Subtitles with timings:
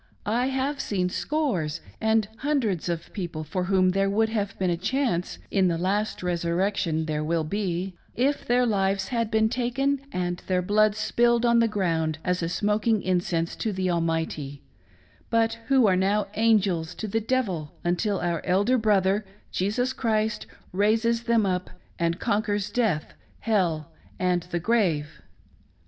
[0.25, 4.75] I have seen scores and hundreds of people for whom there would have been a
[4.75, 10.41] chance (in the last resurrection there will be) if their lives had been taken and
[10.47, 14.63] their blood spilled on the ground as a smoking incense to the Almighty,
[15.29, 21.21] but who are now angels to the devil, until our elder brother, Jesus Christ, raises
[21.25, 25.21] them up and conquers death, hell, and the grave.